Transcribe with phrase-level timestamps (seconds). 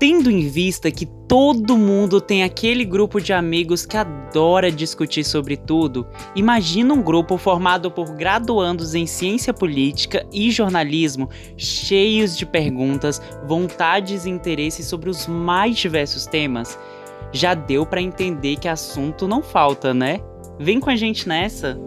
[0.00, 5.58] Tendo em vista que todo mundo tem aquele grupo de amigos que adora discutir sobre
[5.58, 13.20] tudo, imagina um grupo formado por graduandos em ciência política e jornalismo, cheios de perguntas,
[13.46, 16.78] vontades e interesses sobre os mais diversos temas.
[17.30, 20.20] Já deu para entender que assunto não falta, né?
[20.58, 21.78] Vem com a gente nessa!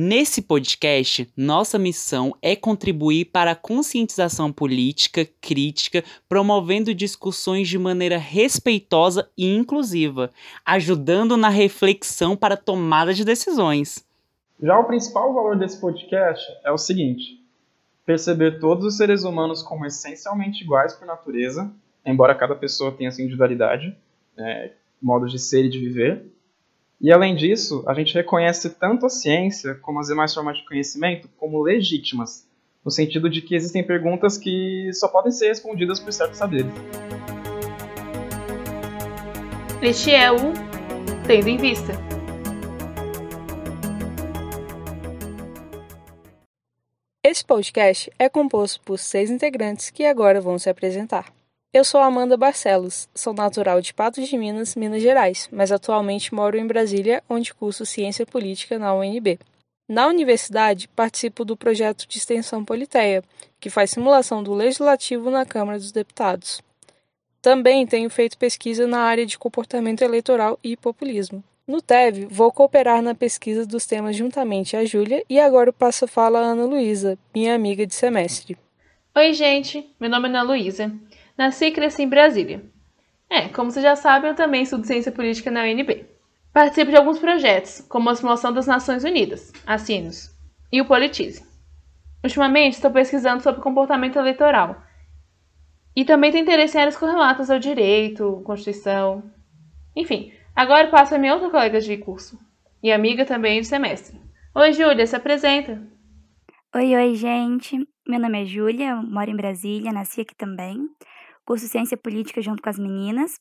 [0.00, 8.16] Nesse podcast, nossa missão é contribuir para a conscientização política crítica, promovendo discussões de maneira
[8.16, 10.30] respeitosa e inclusiva,
[10.64, 14.06] ajudando na reflexão para tomada de decisões.
[14.62, 17.44] Já o principal valor desse podcast é o seguinte:
[18.06, 21.68] perceber todos os seres humanos como essencialmente iguais por natureza,
[22.06, 23.96] embora cada pessoa tenha sua individualidade,
[24.36, 24.70] é,
[25.02, 26.37] modos de ser e de viver
[27.00, 31.28] e além disso, a gente reconhece tanto a ciência como as demais formas de conhecimento
[31.36, 32.44] como legítimas,
[32.84, 36.72] no sentido de que existem perguntas que só podem ser respondidas por certos saberes.
[39.80, 40.38] Este é o
[41.24, 41.92] Tendo em Vista.
[47.22, 51.37] Esse podcast é composto por seis integrantes que agora vão se apresentar.
[51.70, 56.56] Eu sou Amanda Barcelos, sou natural de Patos de Minas, Minas Gerais, mas atualmente moro
[56.56, 59.38] em Brasília, onde curso Ciência Política na UNB.
[59.86, 63.22] Na universidade, participo do projeto de extensão Politeia,
[63.60, 66.62] que faz simulação do legislativo na Câmara dos Deputados.
[67.42, 71.44] Também tenho feito pesquisa na área de comportamento eleitoral e populismo.
[71.66, 76.08] No TEV, vou cooperar na pesquisa dos temas juntamente a Júlia e agora passo a
[76.08, 78.56] fala a Ana Luísa, minha amiga de semestre.
[79.14, 80.90] Oi, gente, meu nome é Ana Luísa.
[81.38, 82.64] Nasci e cresci em Brasília.
[83.30, 86.04] É, como vocês já sabem, eu também estudo ciência política na UNB.
[86.52, 89.76] Participo de alguns projetos, como a Simulação das Nações Unidas, a
[90.72, 91.46] e o Politize.
[92.24, 94.82] Ultimamente, estou pesquisando sobre comportamento eleitoral.
[95.94, 99.22] E também tenho interesse em áreas correlatas ao direito, Constituição.
[99.94, 102.36] Enfim, agora passo a minha outra colega de curso,
[102.82, 104.20] e amiga também de semestre.
[104.56, 105.80] Oi, Júlia, se apresenta.
[106.74, 107.78] Oi, oi, gente.
[108.08, 110.88] Meu nome é Júlia, moro em Brasília, nasci aqui também
[111.48, 113.40] curso Ciência Política junto com as meninas.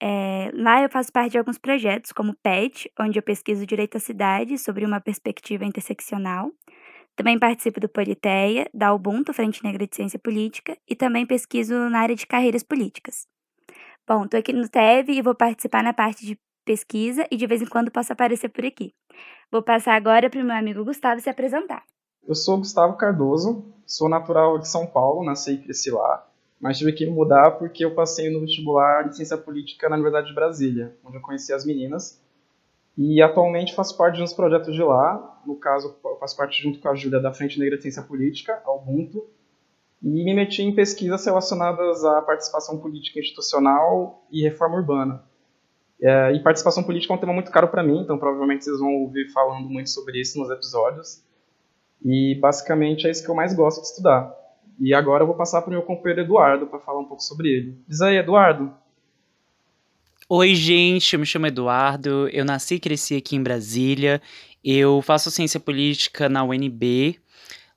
[0.00, 4.00] É, lá eu faço parte de alguns projetos, como PET, onde eu pesquiso direito à
[4.00, 6.50] cidade sobre uma perspectiva interseccional.
[7.14, 12.00] Também participo do Politeia, da Ubuntu, Frente Negra de Ciência Política, e também pesquiso na
[12.00, 13.26] área de carreiras políticas.
[14.08, 17.60] Bom, estou aqui no TEV e vou participar na parte de pesquisa e de vez
[17.60, 18.94] em quando posso aparecer por aqui.
[19.52, 21.84] Vou passar agora para o meu amigo Gustavo se apresentar.
[22.26, 26.26] Eu sou Gustavo Cardoso, sou natural de São Paulo, nasci e cresci lá
[26.60, 30.34] mas tive que mudar porque eu passei no vestibular de Ciência Política na Universidade de
[30.34, 32.20] Brasília, onde eu conheci as meninas.
[32.96, 36.88] E atualmente faço parte de uns projetos de lá, no caso, faço parte junto com
[36.88, 39.26] a Júlia da Frente Negra de Ciência Política, a Ubuntu,
[40.02, 45.22] e me meti em pesquisas relacionadas à participação política institucional e reforma urbana.
[46.00, 48.94] É, e participação política é um tema muito caro para mim, então provavelmente vocês vão
[49.02, 51.22] ouvir falando muito sobre isso nos episódios.
[52.04, 54.32] E basicamente é isso que eu mais gosto de estudar.
[54.78, 57.48] E agora eu vou passar para o meu companheiro Eduardo para falar um pouco sobre
[57.48, 57.78] ele.
[57.88, 58.72] Diz aí, Eduardo.
[60.28, 64.20] Oi, gente, eu me chamo Eduardo, eu nasci e cresci aqui em Brasília,
[64.64, 67.16] eu faço ciência política na UNB.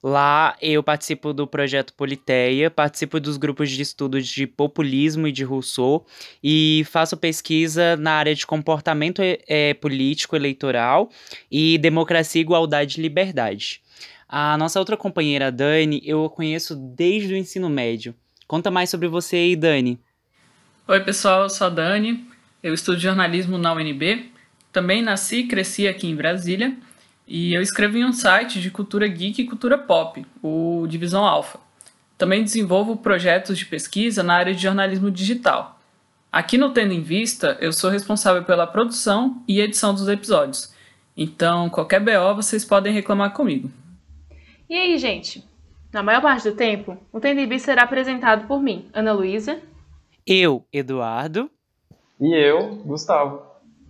[0.02, 5.44] Lá eu participo do projeto Politeia, participo dos grupos de estudos de populismo e de
[5.44, 6.06] Rousseau
[6.42, 11.10] e faço pesquisa na área de comportamento é, político eleitoral
[11.52, 13.82] e democracia, igualdade e liberdade.
[14.32, 18.14] A nossa outra companheira, Dani, eu conheço desde o ensino médio.
[18.48, 20.00] Conta mais sobre você aí, Dani.
[20.88, 22.28] Oi, pessoal, eu sou a Dani.
[22.62, 24.32] Eu estudo jornalismo na UNB.
[24.72, 26.78] Também nasci e cresci aqui em Brasília.
[27.28, 31.60] E eu escrevo em um site de cultura geek e cultura pop, o Divisão Alpha.
[32.16, 35.80] Também desenvolvo projetos de pesquisa na área de jornalismo digital.
[36.32, 40.72] Aqui no Tendo em Vista, eu sou responsável pela produção e edição dos episódios.
[41.18, 43.72] Então, qualquer BO vocês podem reclamar comigo.
[44.70, 45.44] E aí, gente?
[45.92, 49.60] Na maior parte do tempo, o Tendibi será apresentado por mim, Ana Luísa.
[50.24, 51.50] Eu, Eduardo.
[52.22, 53.42] E eu, Gustavo.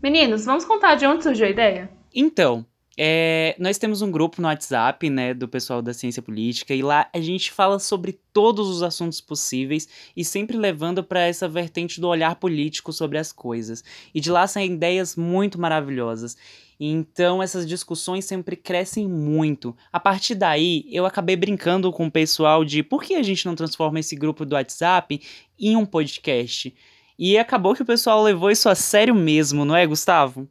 [0.02, 1.90] Meninos, vamos contar de onde surgiu a ideia?
[2.16, 2.66] Então,
[2.98, 7.10] é, nós temos um grupo no WhatsApp, né, do pessoal da ciência política, e lá
[7.14, 9.86] a gente fala sobre todos os assuntos possíveis
[10.16, 13.84] e sempre levando para essa vertente do olhar político sobre as coisas.
[14.16, 16.38] E de lá saem ideias muito maravilhosas.
[16.80, 19.76] Então essas discussões sempre crescem muito.
[19.92, 23.56] A partir daí, eu acabei brincando com o pessoal de por que a gente não
[23.56, 25.22] transforma esse grupo do WhatsApp
[25.60, 26.74] em um podcast.
[27.18, 30.48] E acabou que o pessoal levou isso a sério mesmo, não é, Gustavo?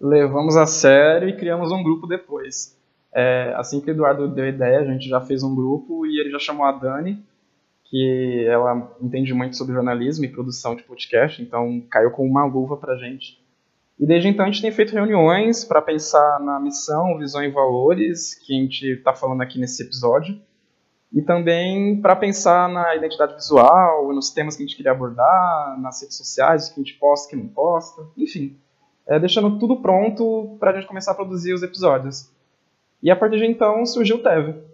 [0.00, 2.74] Levamos a sério e criamos um grupo depois.
[3.14, 6.18] É, assim que o Eduardo deu a ideia, a gente já fez um grupo e
[6.18, 7.22] ele já chamou a Dani,
[7.84, 12.78] que ela entende muito sobre jornalismo e produção de podcast, então caiu com uma luva
[12.78, 13.41] pra gente.
[14.02, 18.34] E desde então a gente tem feito reuniões para pensar na missão, visão e valores
[18.34, 20.42] que a gente está falando aqui nesse episódio.
[21.12, 26.02] E também para pensar na identidade visual, nos temas que a gente queria abordar, nas
[26.02, 28.58] redes sociais, o que a gente posta, o que não posta, enfim.
[29.06, 32.28] É, deixando tudo pronto para a gente começar a produzir os episódios.
[33.00, 34.71] E a partir de então surgiu o Teve.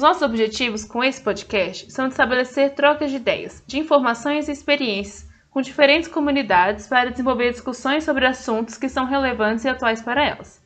[0.00, 4.52] Os nossos objetivos com esse podcast são de estabelecer trocas de ideias, de informações e
[4.52, 10.24] experiências com diferentes comunidades para desenvolver discussões sobre assuntos que são relevantes e atuais para
[10.24, 10.58] elas.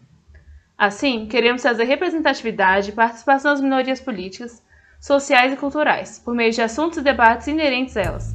[0.78, 4.62] Assim, queremos trazer representatividade e participação das minorias políticas,
[5.00, 8.32] sociais e culturais, por meio de assuntos e debates inerentes a elas.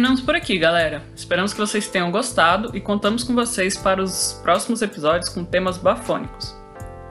[0.00, 1.02] Terminamos por aqui, galera.
[1.14, 5.76] Esperamos que vocês tenham gostado e contamos com vocês para os próximos episódios com temas
[5.76, 6.56] bafônicos.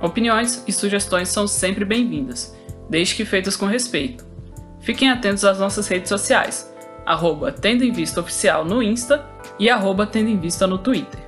[0.02, 2.58] Opiniões e sugestões são sempre bem-vindas,
[2.90, 4.26] desde que feitas com respeito.
[4.80, 6.74] Fiquem atentos às nossas redes sociais,
[7.06, 9.24] arroba Tendo em Vista Oficial no Insta
[9.60, 11.20] e arroba Tendo em Vista no Twitter.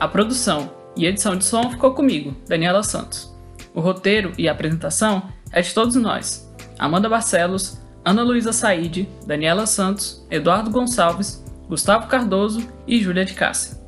[0.00, 3.30] A produção e edição de som ficou comigo, Daniela Santos.
[3.74, 9.66] O roteiro e a apresentação é de todos nós, Amanda Barcelos, Ana Luísa Said, Daniela
[9.66, 13.78] Santos, Eduardo Gonçalves, Gustavo Cardoso e Júlia de Cássia.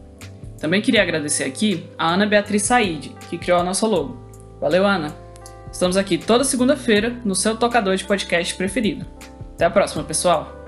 [0.59, 4.17] Também queria agradecer aqui a Ana Beatriz Said, que criou a nossa logo.
[4.61, 5.15] Valeu, Ana!
[5.71, 9.05] Estamos aqui toda segunda-feira no seu tocador de podcast preferido.
[9.55, 10.66] Até a próxima, pessoal!